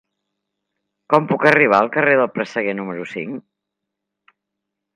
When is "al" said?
1.81-1.91